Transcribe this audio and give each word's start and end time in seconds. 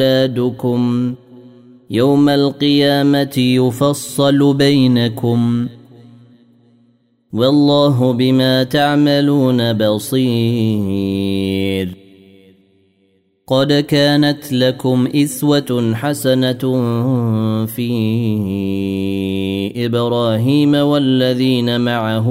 أولادكم 0.00 1.14
يوم 1.90 2.28
القيامة 2.28 3.38
يفصل 3.38 4.54
بينكم 4.54 5.68
والله 7.32 8.12
بما 8.12 8.64
تعملون 8.64 9.72
بصير. 9.72 11.20
قد 13.46 13.72
كانت 13.72 14.52
لكم 14.52 15.08
إسوة 15.14 15.94
حسنة 15.94 16.62
في 17.66 17.90
إبراهيم 19.76 20.74
والذين 20.74 21.80
معه 21.80 22.30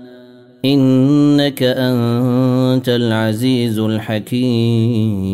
إنك 0.65 1.63
أنت 1.63 2.89
العزيز 2.89 3.79
الحكيم. 3.79 5.31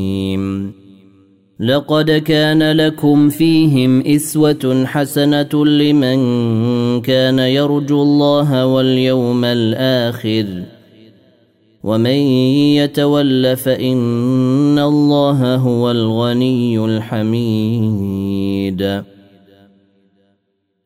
لقد 1.59 2.11
كان 2.11 2.71
لكم 2.71 3.29
فيهم 3.29 4.01
إسوة 4.01 4.83
حسنة 4.85 5.65
لمن 5.65 6.17
كان 7.01 7.39
يرجو 7.39 8.01
الله 8.01 8.65
واليوم 8.65 9.45
الآخر. 9.45 10.45
ومن 11.83 12.19
يتول 12.75 13.57
فإن 13.57 14.79
الله 14.79 15.55
هو 15.55 15.91
الغني 15.91 16.85
الحميد. 16.85 18.37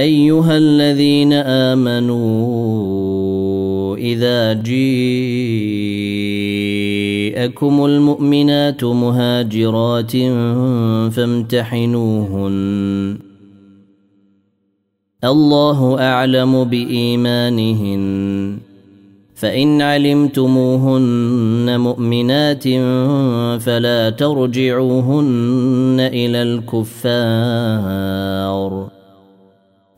أيها 0.00 0.56
الذين 0.56 1.32
آمنوا 1.32 2.20
إذا 3.96 4.52
جيءكم 4.52 5.04
المؤمنات 7.84 8.84
مهاجرات 8.84 10.12
فامتحنوهن. 11.12 13.18
الله 15.24 16.00
أعلم 16.00 16.64
بإيمانهن. 16.64 18.58
فإن 19.34 19.82
علمتموهن 19.82 21.80
مؤمنات 21.80 22.68
فلا 23.62 24.10
ترجعوهن 24.10 25.96
إلى 26.12 26.42
الكفار. 26.42 28.99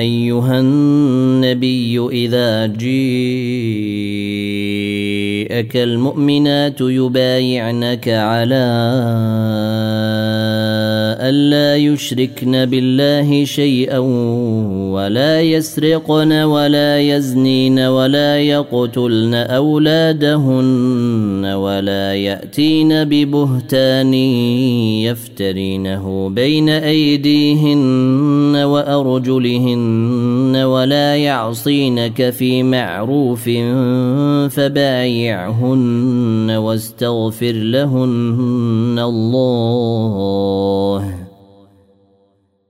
أيها 0.00 0.60
النبي 0.60 2.08
إذا 2.12 2.66
جيءك 2.66 2.86
المؤمنات 5.76 6.80
يبايعنك 6.80 8.08
على 8.08 8.64
ألا 11.30 11.76
يشركن 11.76 12.64
بالله 12.64 13.44
شيئا 13.44 13.98
ولا 14.94 15.40
يسرقن 15.40 16.32
ولا 16.32 17.00
يزنين 17.00 17.78
ولا 17.78 18.40
يقتلن 18.40 19.34
أولادهن 19.34 21.44
ولا 21.44 22.14
يأتين 22.14 23.04
ببهتان 23.04 24.14
يفترينه 25.04 26.28
بين 26.28 26.68
أيديهن 26.68 28.56
وأرجلهن 28.56 30.56
ولا 30.56 31.16
يعصينك 31.16 32.30
في 32.30 32.62
معروف 32.62 33.44
فبايعهن 34.54 36.50
واستغفر 36.50 37.52
لهن 37.52 38.98
الله 38.98 41.19